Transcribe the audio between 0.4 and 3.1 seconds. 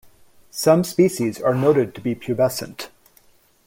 Some species are noted to be pubescent.